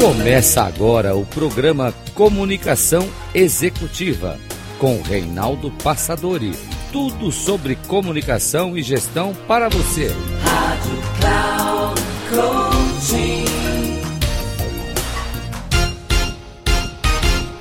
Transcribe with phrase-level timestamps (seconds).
[0.00, 3.04] Começa agora o programa Comunicação
[3.34, 4.38] Executiva
[4.78, 6.52] com Reinaldo Passadori.
[6.92, 10.06] Tudo sobre comunicação e gestão para você.
[10.40, 12.00] Rádio Cloud
[12.30, 13.44] Coaching.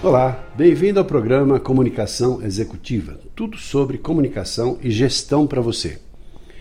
[0.03, 3.19] Olá, bem-vindo ao programa Comunicação Executiva.
[3.35, 5.99] Tudo sobre comunicação e gestão para você.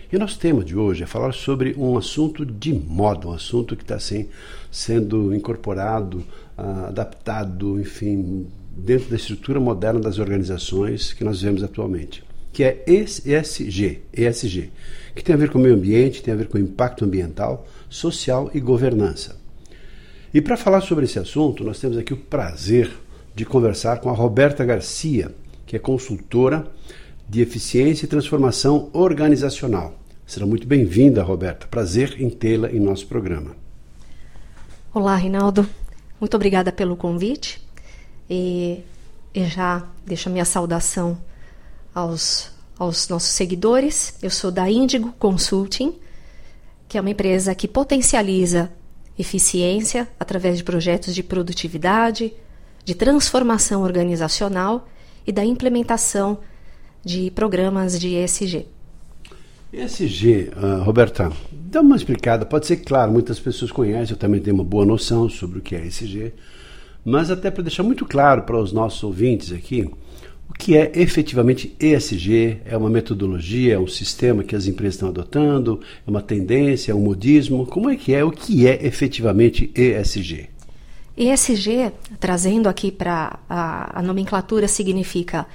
[0.09, 3.83] E nosso tema de hoje é falar sobre um assunto de moda, um assunto que
[3.83, 4.29] está assim,
[4.71, 6.19] sendo incorporado,
[6.57, 12.85] uh, adaptado, enfim, dentro da estrutura moderna das organizações que nós vemos atualmente, que é
[12.87, 14.71] ESG, ESG,
[15.13, 17.67] que tem a ver com o meio ambiente, tem a ver com o impacto ambiental,
[17.89, 19.35] social e governança.
[20.33, 22.89] E para falar sobre esse assunto, nós temos aqui o prazer
[23.35, 25.35] de conversar com a Roberta Garcia,
[25.65, 26.65] que é consultora
[27.29, 29.99] de Eficiência e Transformação Organizacional.
[30.25, 31.67] Será muito bem-vinda, Roberta.
[31.67, 33.55] Prazer em tê-la em nosso programa.
[34.93, 35.67] Olá, Rinaldo.
[36.19, 37.61] Muito obrigada pelo convite.
[38.29, 38.81] E,
[39.33, 41.17] e já deixo a minha saudação
[41.93, 44.17] aos, aos nossos seguidores.
[44.21, 45.95] Eu sou da Índigo Consulting,
[46.87, 48.71] que é uma empresa que potencializa
[49.19, 52.33] eficiência através de projetos de produtividade,
[52.85, 54.87] de transformação organizacional
[55.25, 56.39] e da implementação
[57.07, 58.65] de programas de ESG.
[59.71, 62.45] ESG, uh, Roberta, dá uma explicada.
[62.45, 65.73] Pode ser claro, muitas pessoas conhecem, eu também tenho uma boa noção sobre o que
[65.73, 66.33] é ESG,
[67.05, 69.89] mas até para deixar muito claro para os nossos ouvintes aqui,
[70.49, 72.57] o que é efetivamente ESG?
[72.65, 76.95] É uma metodologia, é um sistema que as empresas estão adotando, é uma tendência, é
[76.95, 77.65] um modismo?
[77.65, 78.21] Como é que é?
[78.25, 80.49] O que é efetivamente ESG?
[81.17, 85.47] ESG, trazendo aqui para a, a nomenclatura, significa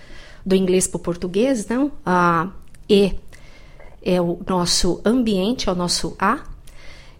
[0.44, 1.92] do inglês para o português, não?
[2.04, 2.48] A
[2.88, 3.14] E
[4.02, 6.40] é o nosso ambiente, é o nosso A,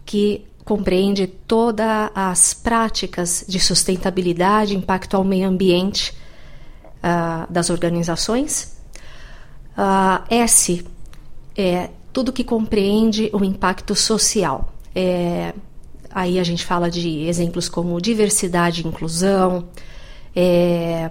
[0.04, 6.12] que compreende todas as práticas de sustentabilidade, impacto ao meio ambiente
[6.98, 8.76] uh, das organizações.
[9.76, 10.84] Uh, S
[11.56, 14.72] é tudo que compreende o impacto social.
[14.94, 15.54] É,
[16.10, 19.66] aí a gente fala de exemplos como diversidade e inclusão,
[20.36, 21.10] é,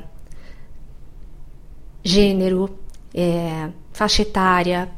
[2.04, 2.70] gênero,
[3.14, 4.90] é, faixa etária,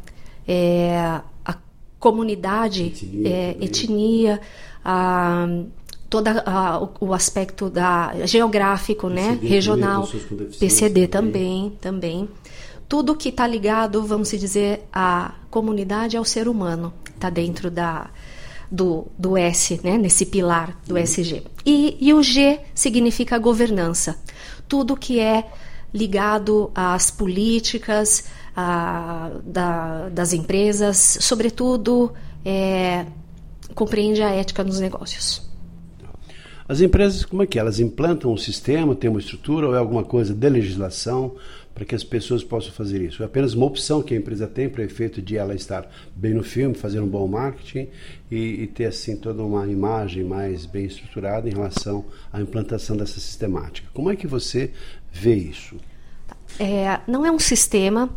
[0.47, 1.56] é, a
[2.00, 4.41] comunidade, etnia, é, etnia
[4.84, 5.47] a,
[6.09, 10.09] toda a, o, o, aspecto da geográfico, PCD né, regional,
[10.59, 12.30] PCD também, também.
[12.88, 18.09] Tudo que está ligado, vamos dizer, à comunidade ao ser humano, está dentro da
[18.74, 21.02] do, do S, né, nesse pilar do uhum.
[21.02, 21.44] SG.
[21.64, 24.20] E, e o G significa governança.
[24.68, 25.46] Tudo que é
[25.93, 32.11] ligado às políticas a, da, das empresas, sobretudo
[32.43, 33.05] é,
[33.75, 35.51] compreende a ética nos negócios.
[36.67, 37.61] As empresas, como é que é?
[37.61, 41.35] Elas implantam um sistema, tem uma estrutura ou é alguma coisa de legislação
[41.73, 43.21] para que as pessoas possam fazer isso?
[43.23, 46.43] É apenas uma opção que a empresa tem para efeito de ela estar bem no
[46.43, 47.89] filme, fazer um bom marketing
[48.31, 53.19] e, e ter assim toda uma imagem mais bem estruturada em relação à implantação dessa
[53.19, 53.89] sistemática.
[53.93, 54.71] Como é que você
[55.13, 55.78] vê isso?
[56.59, 58.09] É, não é um sistema.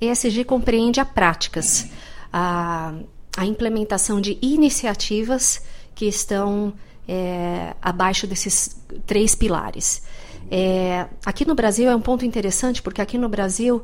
[0.00, 1.88] ESG compreende a práticas,
[2.32, 2.94] a,
[3.36, 5.62] a implementação de iniciativas
[5.94, 6.74] que estão
[7.06, 10.02] é, abaixo desses três pilares.
[10.50, 13.82] É, aqui no Brasil é um ponto interessante, porque aqui no Brasil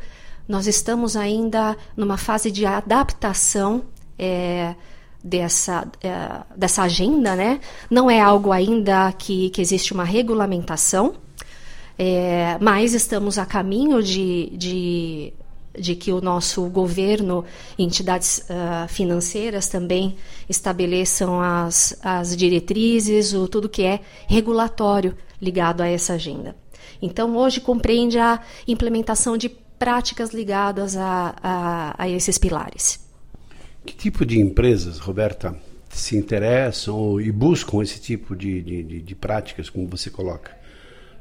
[0.48, 3.84] nós estamos ainda numa fase de adaptação
[4.18, 4.74] é,
[5.22, 7.60] dessa, é, dessa agenda, né?
[7.90, 11.14] Não é algo ainda que, que existe uma regulamentação,
[11.98, 15.32] é, mas estamos a caminho de, de,
[15.78, 17.44] de, que o nosso governo
[17.78, 20.16] entidades uh, financeiras também
[20.48, 26.54] estabeleçam as, as diretrizes, o, tudo que é regulatório ligado a essa agenda.
[27.00, 33.00] Então, hoje compreende a implementação de práticas ligadas a, a, a esses pilares.
[33.84, 35.56] Que tipo de empresas, Roberta,
[35.88, 40.56] se interessam e buscam esse tipo de, de, de práticas, como você coloca?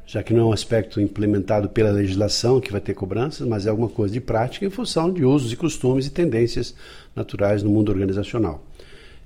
[0.06, 3.70] Já que não é um aspecto implementado pela legislação que vai ter cobranças, mas é
[3.70, 6.76] alguma coisa de prática em função de usos e costumes e tendências
[7.16, 8.64] naturais no mundo organizacional.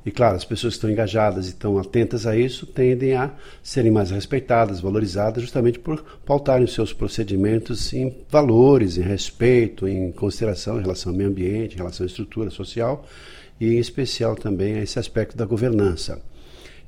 [0.05, 3.31] E claro, as pessoas que estão engajadas e estão atentas a isso tendem a
[3.61, 10.11] serem mais respeitadas, valorizadas, justamente por pautarem os seus procedimentos em valores, em respeito, em
[10.13, 13.05] consideração em relação ao meio ambiente, em relação à estrutura social
[13.59, 16.21] e em especial também a esse aspecto da governança.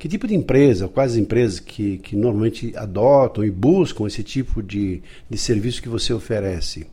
[0.01, 5.03] Que tipo de empresa, quais empresas que, que normalmente adotam e buscam esse tipo de,
[5.29, 6.87] de serviço que você oferece?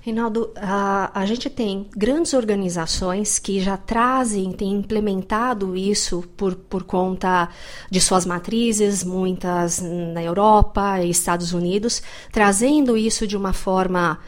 [0.00, 6.84] Reinaldo, a, a gente tem grandes organizações que já trazem, têm implementado isso por, por
[6.84, 7.50] conta
[7.90, 12.02] de suas matrizes, muitas na Europa e Estados Unidos,
[12.32, 14.18] trazendo isso de uma forma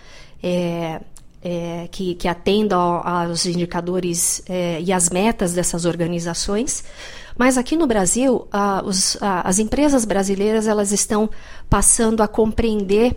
[0.43, 1.01] é,
[1.43, 6.85] é, que, que atenda aos indicadores é, e às metas dessas organizações.
[7.39, 8.49] Mas aqui no Brasil,
[8.85, 11.31] os, as empresas brasileiras elas estão
[11.71, 13.17] passando a compreender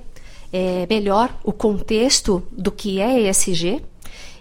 [0.54, 3.82] é, melhor o contexto do que é ESG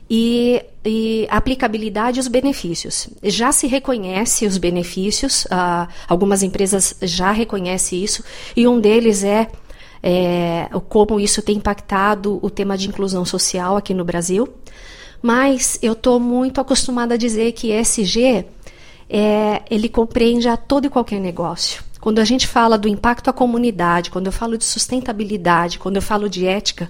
[0.08, 3.08] e, e, a aplicabilidade e os benefícios.
[3.22, 8.24] Já se reconhece os benefícios, ah, algumas empresas já reconhecem isso,
[8.56, 9.48] e um deles é,
[10.02, 14.48] é como isso tem impactado o tema de inclusão social aqui no Brasil.
[15.22, 18.46] Mas eu estou muito acostumada a dizer que ESG
[19.10, 21.82] é, ele compreende a todo e qualquer negócio.
[22.00, 26.02] Quando a gente fala do impacto à comunidade, quando eu falo de sustentabilidade, quando eu
[26.02, 26.88] falo de ética,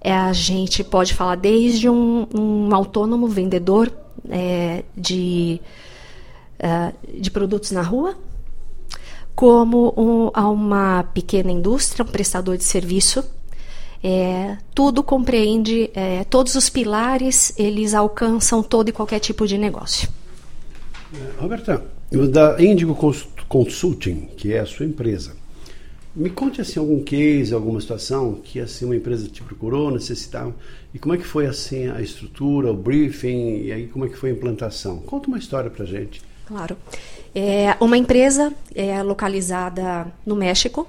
[0.00, 3.90] é, a gente pode falar desde um, um autônomo vendedor
[4.28, 5.60] é, de,
[6.60, 8.14] uh, de produtos na rua,
[9.34, 13.24] como um, a uma pequena indústria, um prestador de serviço.
[14.06, 20.06] É, tudo compreende, é, todos os pilares, eles alcançam todo e qualquer tipo de negócio.
[21.38, 21.84] Roberta,
[22.30, 22.96] da Índigo
[23.48, 25.36] Consulting, que é a sua empresa.
[26.14, 30.54] Me conte assim algum case, alguma situação que assim uma empresa te procurou, necessitava,
[30.92, 34.16] e como é que foi assim a estrutura, o briefing, e aí como é que
[34.16, 34.98] foi a implantação?
[34.98, 36.22] Conta uma história para gente.
[36.46, 36.76] Claro.
[37.34, 40.86] É uma empresa é localizada no México.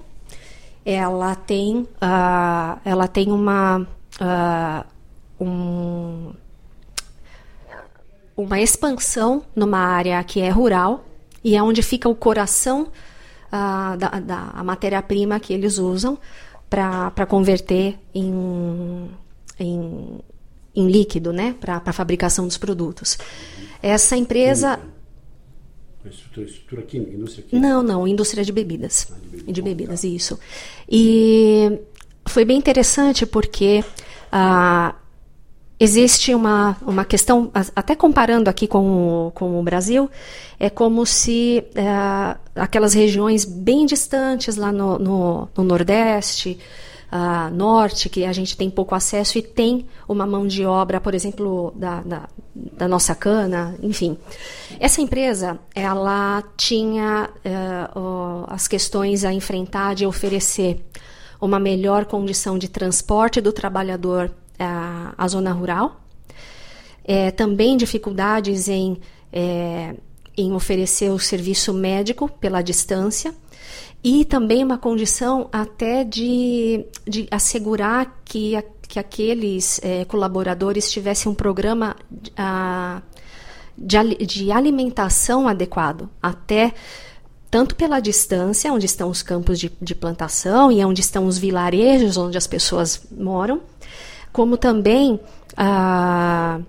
[0.85, 3.79] Ela tem, uh, ela tem uma
[4.21, 4.85] uh,
[5.43, 6.31] um,
[8.35, 11.05] uma expansão numa área que é rural
[11.43, 12.91] e é onde fica o coração
[13.51, 16.17] ah, da, da matéria-prima que eles usam
[16.69, 19.09] para converter em,
[19.59, 20.19] em,
[20.75, 23.17] em, líquido, né, para a fabricação dos produtos.
[23.81, 24.79] Essa empresa.
[26.03, 27.67] Estrutura, estrutura química, indústria química?
[27.67, 29.07] Não, não, indústria de bebidas.
[29.09, 29.53] Ah, de, bebidas.
[29.53, 30.39] de bebidas, isso.
[30.89, 31.79] E
[32.27, 33.83] foi bem interessante porque
[34.31, 34.95] ah,
[35.79, 40.09] existe uma, uma questão, até comparando aqui com o, com o Brasil,
[40.59, 46.57] é como se é, aquelas regiões bem distantes lá no, no, no Nordeste,
[47.11, 51.13] uh, Norte, que a gente tem pouco acesso e tem uma mão de obra, por
[51.13, 54.17] exemplo, da, da, da nossa cana, enfim.
[54.79, 60.85] Essa empresa, ela tinha uh, as questões a enfrentar de oferecer
[61.39, 66.01] uma melhor condição de transporte do trabalhador a, a zona rural.
[67.03, 68.97] É, também dificuldades em,
[69.31, 69.95] é,
[70.35, 73.33] em oferecer o serviço médico pela distância
[74.03, 81.31] e também uma condição até de, de assegurar que, a, que aqueles é, colaboradores tivessem
[81.31, 81.95] um programa
[82.37, 83.01] a,
[83.77, 86.73] de, de alimentação adequado, até
[87.49, 92.17] tanto pela distância, onde estão os campos de, de plantação e onde estão os vilarejos
[92.17, 93.61] onde as pessoas moram,
[94.35, 95.17] como também
[95.55, 96.59] a,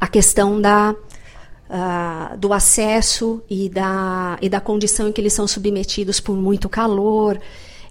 [0.00, 0.94] a questão da,
[1.68, 6.66] a, do acesso e da, e da condição em que eles são submetidos por muito
[6.66, 7.38] calor.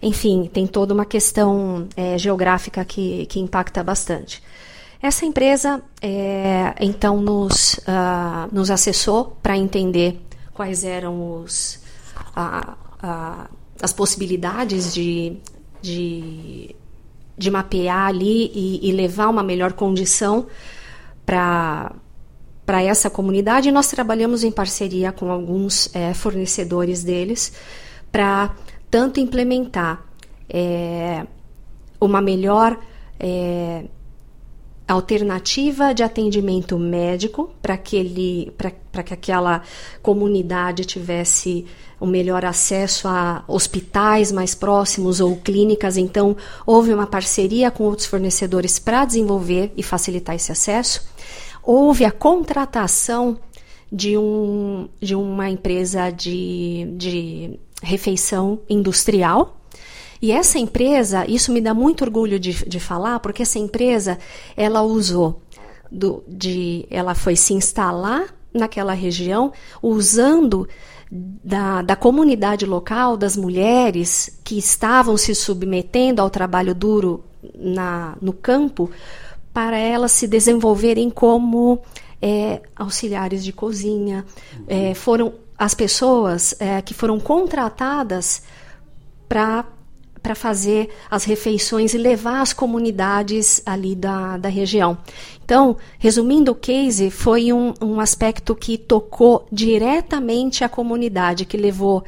[0.02, 4.42] Enfim, tem toda uma questão é, geográfica que, que impacta bastante.
[5.00, 10.20] Essa empresa, é, então, nos, uh, nos acessou para entender
[10.52, 11.80] quais eram os,
[12.36, 12.72] uh,
[13.06, 13.48] uh,
[13.80, 15.38] as possibilidades de,
[15.80, 16.76] de
[17.38, 20.48] de mapear ali e, e levar uma melhor condição
[21.26, 21.92] para
[22.66, 23.72] para essa comunidade.
[23.72, 27.52] Nós trabalhamos em parceria com alguns é, fornecedores deles
[28.10, 28.56] para
[28.90, 30.06] tanto implementar
[30.50, 31.26] é,
[32.00, 32.80] uma melhor
[33.20, 33.86] é,
[34.88, 38.52] alternativa de atendimento médico para que,
[39.06, 39.62] que aquela
[40.02, 41.66] comunidade tivesse
[42.00, 45.96] o um melhor acesso a hospitais mais próximos ou clínicas.
[45.96, 46.36] Então,
[46.66, 51.08] houve uma parceria com outros fornecedores para desenvolver e facilitar esse acesso.
[51.64, 53.38] Houve a contratação
[53.90, 59.63] de, um, de uma empresa de, de refeição industrial
[60.24, 64.18] e essa empresa, isso me dá muito orgulho de, de falar, porque essa empresa,
[64.56, 65.42] ela usou,
[65.92, 69.52] do, de, ela foi se instalar naquela região
[69.82, 70.66] usando
[71.12, 78.32] da, da comunidade local, das mulheres que estavam se submetendo ao trabalho duro na, no
[78.32, 78.90] campo,
[79.52, 81.82] para elas se desenvolverem como
[82.22, 84.24] é, auxiliares de cozinha.
[84.70, 88.42] É, foram as pessoas é, que foram contratadas
[89.28, 89.66] para
[90.24, 94.98] para fazer as refeições e levar as comunidades ali da, da região.
[95.44, 102.06] Então, resumindo o case, foi um, um aspecto que tocou diretamente a comunidade, que levou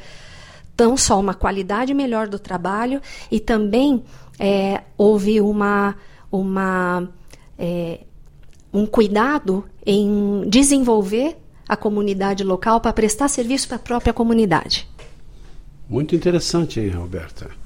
[0.79, 4.01] não só uma qualidade melhor do trabalho e também
[4.39, 5.95] é, houve uma,
[6.31, 7.09] uma
[7.59, 7.99] é,
[8.73, 14.87] um cuidado em desenvolver a comunidade local para prestar serviço para a própria comunidade.
[15.89, 17.64] Muito interessante, hein, Roberta?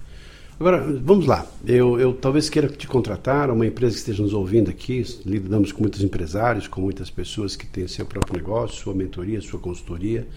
[0.59, 1.45] Agora, vamos lá.
[1.65, 5.01] Eu, eu talvez queira te contratar, uma empresa que esteja nos ouvindo aqui.
[5.25, 9.57] Lidamos com muitos empresários, com muitas pessoas que têm seu próprio negócio, sua mentoria, sua
[9.57, 10.27] consultoria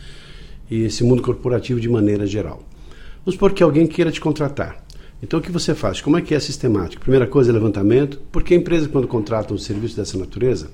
[0.71, 2.63] e esse mundo corporativo de maneira geral.
[3.25, 4.85] Vamos supor que alguém queira te contratar.
[5.21, 6.01] Então, o que você faz?
[6.01, 7.03] Como é que é sistemático?
[7.03, 10.71] Primeira coisa é levantamento, porque a empresa, quando contrata um serviço dessa natureza,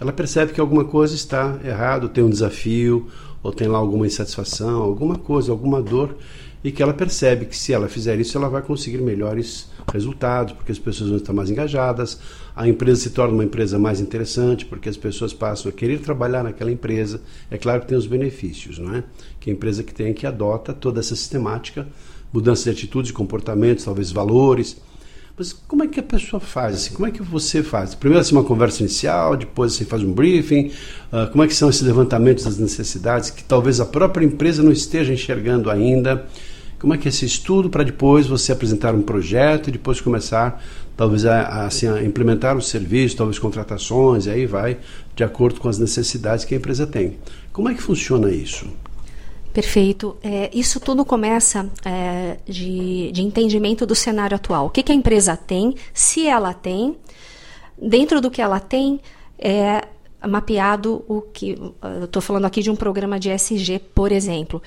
[0.00, 3.08] ela percebe que alguma coisa está errado, tem um desafio,
[3.42, 6.16] ou tem lá alguma insatisfação, alguma coisa, alguma dor
[6.66, 10.72] e que ela percebe que se ela fizer isso, ela vai conseguir melhores resultados, porque
[10.72, 12.18] as pessoas vão estar mais engajadas,
[12.56, 16.42] a empresa se torna uma empresa mais interessante, porque as pessoas passam a querer trabalhar
[16.42, 17.20] naquela empresa.
[17.52, 19.04] É claro que tem os benefícios, não é?
[19.38, 21.86] Que a empresa que tem que adota toda essa sistemática,
[22.32, 24.76] mudança de atitudes, comportamentos, talvez valores.
[25.38, 26.74] Mas como é que a pessoa faz?
[26.74, 27.94] Assim, como é que você faz?
[27.94, 30.72] Primeiro assim, uma conversa inicial, depois você faz um briefing.
[31.12, 34.72] Uh, como é que são esses levantamentos das necessidades que talvez a própria empresa não
[34.72, 36.26] esteja enxergando ainda?
[36.78, 40.62] Como é que é esse estudo para depois você apresentar um projeto e depois começar
[40.96, 44.78] talvez a, assim, a implementar o serviço, talvez contratações, e aí vai
[45.14, 47.18] de acordo com as necessidades que a empresa tem.
[47.52, 48.66] Como é que funciona isso?
[49.52, 50.16] Perfeito.
[50.22, 54.66] É, isso tudo começa é, de, de, entendimento do cenário atual.
[54.66, 56.96] O que, que, a empresa tem, se ela tem,
[57.80, 59.00] dentro do que ela tem,
[59.38, 59.82] é
[60.26, 61.56] mapeado o que.
[62.04, 64.60] Estou falando aqui de um programa de SG, por exemplo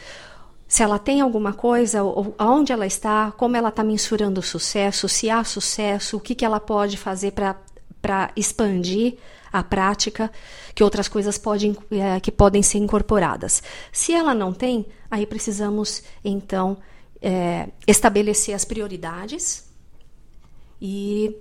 [0.69, 5.09] se ela tem alguma coisa, ou, onde ela está, como ela está mensurando o sucesso,
[5.09, 9.17] se há sucesso, o que, que ela pode fazer para expandir
[9.51, 10.31] a prática,
[10.75, 13.63] que outras coisas podem, é, que podem ser incorporadas.
[13.91, 16.77] Se ela não tem, aí precisamos então
[17.19, 19.67] é, estabelecer as prioridades
[20.79, 21.35] e,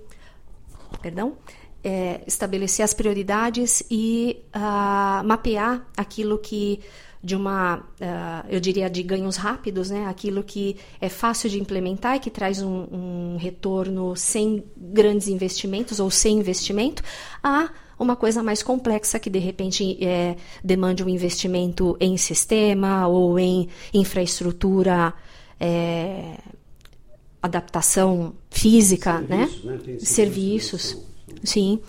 [1.03, 1.37] perdão,
[1.83, 6.81] é, estabelecer as prioridades e uh, mapear aquilo que
[7.21, 10.05] de uma, uh, eu diria, de ganhos rápidos, né?
[10.07, 15.99] aquilo que é fácil de implementar e que traz um, um retorno sem grandes investimentos
[15.99, 17.03] ou sem investimento,
[17.43, 23.37] a uma coisa mais complexa que de repente é, demande um investimento em sistema ou
[23.37, 25.13] em infraestrutura,
[25.59, 26.37] é,
[27.41, 29.49] adaptação física, né?
[29.65, 29.79] né?
[29.99, 30.97] Serviços,
[31.43, 31.81] sim.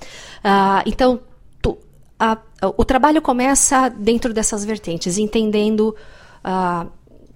[0.45, 1.21] Uh, então
[2.21, 2.39] a,
[2.77, 5.97] o trabalho começa dentro dessas vertentes, entendendo
[6.45, 6.91] uh,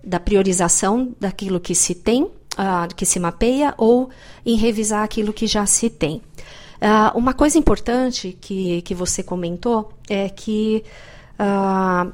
[0.05, 4.11] da priorização daquilo que se tem, uh, que se mapeia, ou
[4.45, 6.17] em revisar aquilo que já se tem.
[6.17, 10.85] Uh, uma coisa importante que, que você comentou é que
[11.41, 12.13] uh,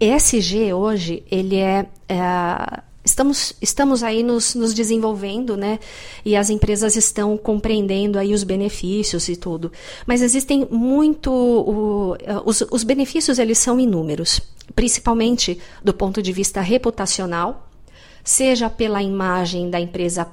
[0.00, 5.78] ESG hoje ele é, é estamos, estamos aí nos, nos desenvolvendo, né?
[6.24, 9.72] E as empresas estão compreendendo aí os benefícios e tudo.
[10.06, 11.32] Mas existem muito...
[11.32, 14.40] O, os, os benefícios, eles são inúmeros.
[14.74, 17.70] Principalmente do ponto de vista reputacional,
[18.22, 20.26] seja pela imagem da empresa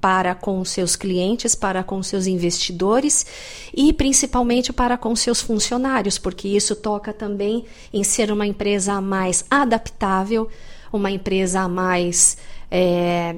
[0.00, 3.26] para com seus clientes, para com seus investidores
[3.74, 9.44] e principalmente para com seus funcionários, porque isso toca também em ser uma empresa mais
[9.50, 10.48] adaptável,
[10.92, 12.38] uma empresa mais
[12.70, 13.36] é,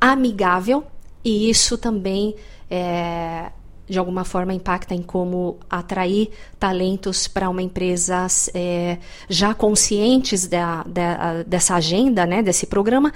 [0.00, 0.84] amigável
[1.24, 2.34] e isso também
[2.70, 3.50] é,
[3.88, 10.82] de alguma forma impacta em como atrair talentos para uma empresa é, já conscientes da,
[10.82, 13.12] da, dessa agenda, né, desse programa,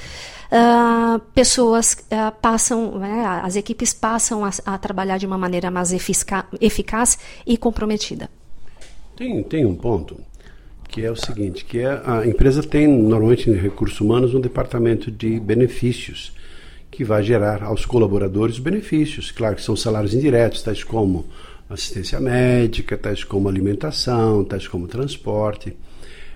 [0.50, 5.92] uh, pessoas uh, passam, né, as equipes passam a, a, trabalhar de uma maneira mais
[5.92, 8.30] eficaz e comprometida.
[9.16, 10.16] Tem, tem um ponto
[10.90, 15.10] que é o seguinte, que é, a empresa tem normalmente em recursos humanos um departamento
[15.10, 16.32] de benefícios
[16.90, 21.24] que vai gerar aos colaboradores benefícios, claro que são salários indiretos, tais como
[21.68, 25.76] assistência médica, tais como alimentação, tais como transporte.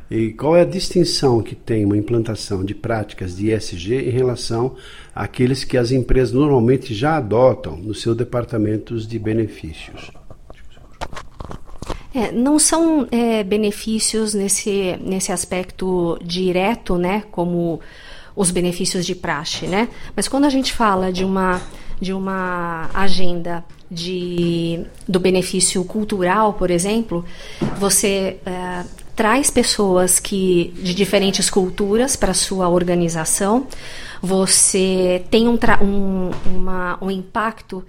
[0.08, 4.76] E qual é a distinção que tem uma implantação de práticas de ESG em relação
[5.12, 10.12] àqueles que as empresas normalmente já adotam nos seus departamentos de benefícios?
[12.14, 17.80] É, não são é, benefícios nesse, nesse aspecto direto, né, como
[18.36, 19.88] os benefícios de praxe, né?
[20.14, 21.60] Mas quando a gente fala de uma,
[22.00, 27.24] de uma agenda de, do benefício cultural, por exemplo,
[27.78, 33.66] você é, traz pessoas que de diferentes culturas para sua organização.
[34.20, 37.84] Você tem um, um, uma, um impacto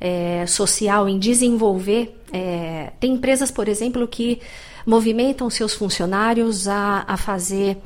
[0.00, 2.20] é, social em desenvolver.
[2.32, 4.40] É, tem empresas, por exemplo, que
[4.86, 7.76] movimentam seus funcionários a, a fazer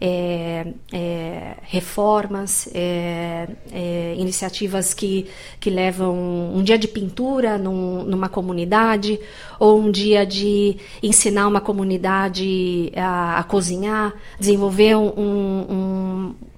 [0.00, 5.26] é, é, reformas, é, é, iniciativas que,
[5.58, 6.14] que levam
[6.54, 9.18] um dia de pintura num, numa comunidade,
[9.58, 15.66] ou um dia de ensinar uma comunidade a, a cozinhar, desenvolver um, um,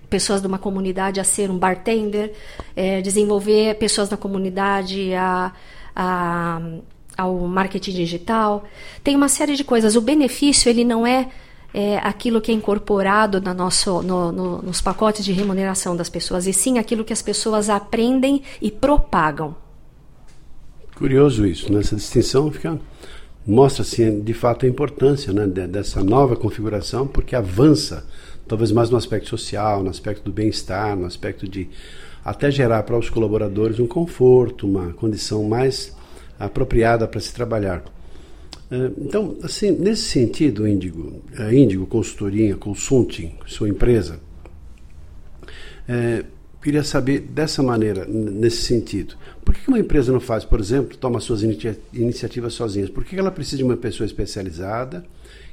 [0.08, 2.32] pessoas de uma comunidade a ser um bartender,
[2.74, 5.52] é, desenvolver pessoas da comunidade a,
[5.94, 6.60] a
[7.16, 8.64] ao marketing digital.
[9.02, 9.96] Tem uma série de coisas.
[9.96, 11.28] O benefício ele não é
[11.72, 16.46] é, aquilo que é incorporado no nosso, no, no, nos pacotes de remuneração das pessoas,
[16.46, 19.54] e sim aquilo que as pessoas aprendem e propagam.
[20.96, 21.80] Curioso isso, né?
[21.80, 22.80] essa distinção fica,
[23.48, 28.06] mostra assim, de fato a importância né, dessa nova configuração, porque avança
[28.46, 31.68] talvez mais no aspecto social, no aspecto do bem-estar, no aspecto de
[32.24, 35.96] até gerar para os colaboradores um conforto, uma condição mais
[36.38, 37.82] apropriada para se trabalhar.
[38.70, 44.20] É, então, assim, nesse sentido, Índigo, a Índigo Consultoria, Consulting, sua empresa,
[45.88, 46.24] é,
[46.62, 51.20] queria saber dessa maneira, nesse sentido, por que uma empresa não faz, por exemplo, toma
[51.20, 51.42] suas
[51.92, 52.90] iniciativas sozinhas?
[52.90, 55.04] Por que ela precisa de uma pessoa especializada,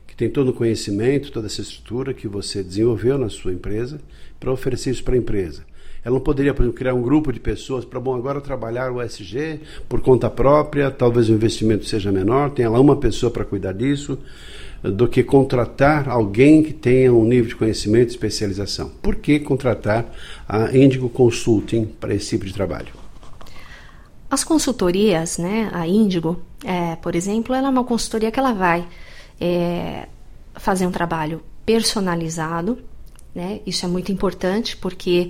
[0.08, 4.00] que tem todo o conhecimento, toda essa estrutura que você desenvolveu na sua empresa,
[4.40, 5.64] para oferecer isso para a empresa?
[6.04, 9.02] Ela não poderia, por exemplo, criar um grupo de pessoas para, bom, agora trabalhar o
[9.02, 9.60] SG
[9.90, 14.20] por conta própria, talvez o investimento seja menor, tenha lá uma pessoa para cuidar disso,
[14.84, 18.90] do que contratar alguém que tenha um nível de conhecimento e especialização.
[19.02, 20.06] Por que contratar
[20.48, 22.94] a Indigo Consulting para esse tipo de trabalho?
[24.30, 28.86] As consultorias, né, a Indigo, é, por exemplo, ela é uma consultoria que ela vai
[29.40, 30.08] é,
[30.56, 32.78] fazer um trabalho personalizado,
[33.34, 33.60] né?
[33.66, 35.30] Isso é muito importante porque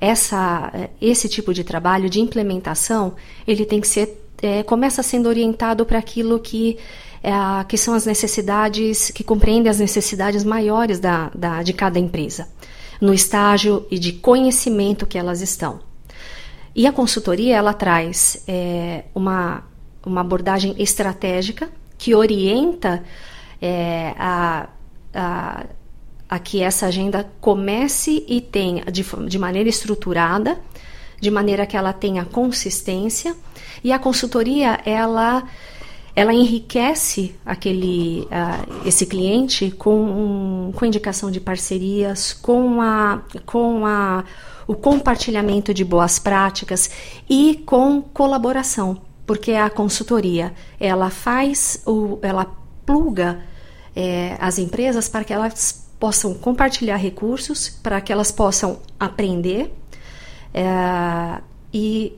[0.00, 3.14] essa, esse tipo de trabalho de implementação
[3.46, 6.76] ele tem que ser é, começa sendo orientado para aquilo que
[7.22, 7.30] é,
[7.64, 12.48] que são as necessidades que compreende as necessidades maiores da, da, de cada empresa
[13.00, 15.80] no estágio e de conhecimento que elas estão.
[16.74, 19.64] E a consultoria ela traz é, uma
[20.04, 23.02] uma abordagem estratégica que orienta
[23.60, 24.68] é, a,
[25.12, 25.66] a
[26.28, 30.58] a que essa agenda comece e tenha de, de maneira estruturada,
[31.20, 33.34] de maneira que ela tenha consistência.
[33.82, 35.44] E a consultoria ela
[36.16, 43.84] ela enriquece aquele uh, esse cliente com, um, com indicação de parcerias, com a com
[43.84, 44.24] a
[44.66, 46.90] o compartilhamento de boas práticas
[47.28, 52.46] e com colaboração, porque a consultoria ela faz o ela
[52.86, 53.42] pluga
[53.94, 59.74] é, as empresas para que elas possam compartilhar recursos, para que elas possam aprender.
[60.54, 62.14] É, e,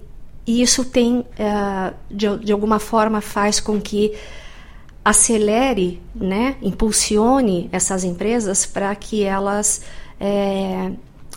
[0.48, 4.14] e, isso tem, é, de, de alguma forma, faz com que
[5.04, 9.82] acelere, né, impulsione essas empresas para que elas,
[10.18, 10.90] é,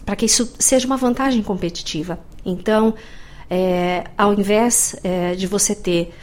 [0.06, 2.20] para que isso seja uma vantagem competitiva.
[2.46, 2.94] Então,
[3.50, 6.14] é, ao invés é, de você ter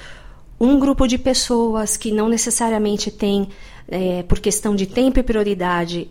[0.59, 3.49] um grupo de pessoas que não necessariamente tem
[4.27, 6.11] por questão de tempo e prioridade,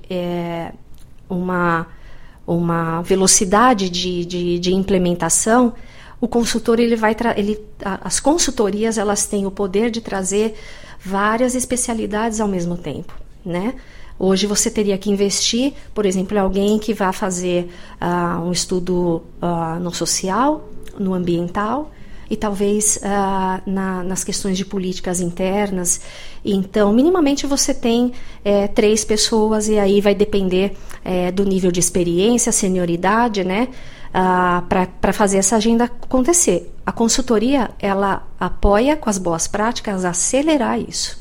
[1.30, 1.86] uma,
[2.48, 5.74] uma velocidade de, de, de, implementação,
[6.20, 10.56] o consultor ele vai ele, as consultorias elas têm o poder de trazer
[11.00, 13.14] várias especialidades ao mesmo tempo,
[13.46, 13.76] né?
[14.20, 17.70] Hoje você teria que investir, por exemplo, alguém que vá fazer
[18.02, 21.92] uh, um estudo uh, no social, no ambiental,
[22.30, 26.02] e talvez uh, na, nas questões de políticas internas.
[26.44, 28.12] Então, minimamente você tem
[28.44, 30.76] é, três pessoas e aí vai depender
[31.06, 33.70] é, do nível de experiência, senioridade, né?
[34.08, 34.66] Uh,
[35.02, 36.74] para fazer essa agenda acontecer.
[36.86, 41.20] A consultoria ela apoia com as boas práticas a acelerar isso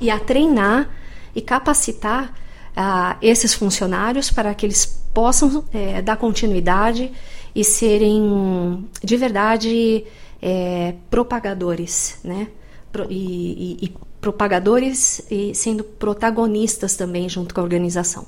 [0.00, 0.88] e a treinar
[1.34, 2.32] e capacitar
[2.76, 7.10] uh, esses funcionários para que eles possam é, dar continuidade
[7.54, 10.04] e serem de verdade
[10.40, 12.48] é, propagadores, né?
[12.92, 18.26] Pro, e, e, e, propagadores e sendo protagonistas também junto com a organização.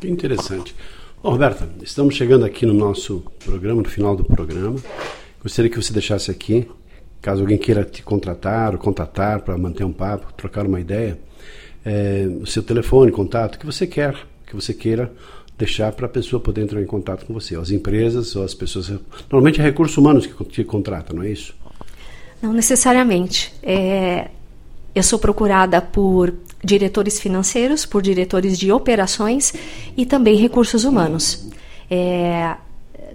[0.00, 0.74] Que interessante.
[1.22, 4.80] Bom, Roberta, estamos chegando aqui no nosso programa, no final do programa.
[5.42, 6.66] Gostaria que você deixasse aqui,
[7.20, 11.20] caso alguém queira te contratar ou contatar para manter um papo, trocar uma ideia,
[11.84, 15.12] é, o seu telefone, contato, que você quer, que você queira
[15.58, 18.90] deixar para a pessoa poder entrar em contato com você, as empresas ou as pessoas.
[19.30, 21.54] Normalmente é recursos humanos que te contratam, não é isso?
[22.40, 23.52] Não necessariamente.
[23.62, 24.30] É,
[24.94, 29.54] eu sou procurada por diretores financeiros, por diretores de operações
[29.96, 31.48] e também recursos humanos.
[31.90, 32.54] É,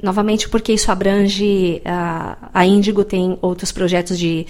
[0.06, 1.82] novamente, porque isso abrange.
[1.84, 4.46] A, a Índigo tem outros projetos de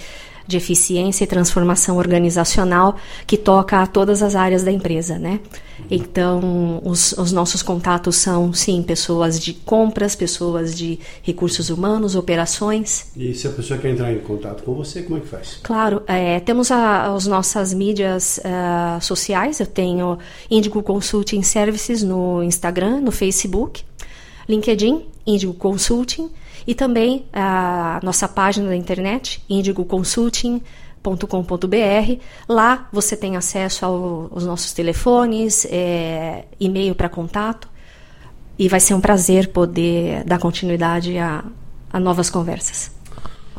[0.46, 5.40] de eficiência e transformação organizacional que toca a todas as áreas da empresa, né?
[5.90, 13.10] Então, os, os nossos contatos são, sim, pessoas de compras, pessoas de recursos humanos, operações.
[13.16, 15.58] E se a pessoa quer entrar em contato com você, como é que faz?
[15.62, 20.18] Claro, é, temos a, as nossas mídias uh, sociais, eu tenho
[20.50, 23.82] Indigo Consulting Services no Instagram, no Facebook,
[24.48, 26.30] LinkedIn, Indigo Consulting,
[26.66, 32.20] e também a nossa página da internet, indigoconsulting.com.br.
[32.48, 37.68] Lá você tem acesso ao, aos nossos telefones, é, e-mail para contato.
[38.58, 41.44] E vai ser um prazer poder dar continuidade a,
[41.92, 42.90] a novas conversas.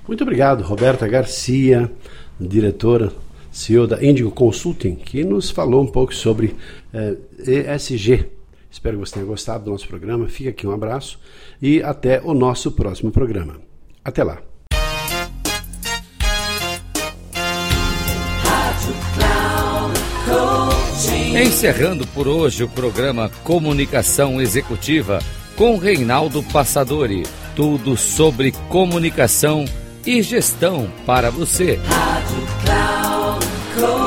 [0.07, 1.91] Muito obrigado, Roberta Garcia,
[2.39, 3.11] diretora
[3.51, 6.55] CEO da Indigo Consulting, que nos falou um pouco sobre
[6.93, 8.36] eh, ESG,
[8.77, 10.29] Espero que você tenha gostado do nosso programa.
[10.29, 11.19] Fica aqui um abraço
[11.59, 13.59] e até o nosso próximo programa.
[14.05, 14.37] Até lá.
[21.43, 25.19] Encerrando por hoje o programa Comunicação Executiva
[25.55, 27.23] com Reinaldo Passadori.
[27.55, 29.65] Tudo sobre comunicação
[30.05, 31.79] e gestão para você.
[31.83, 34.06] Rádio Cloud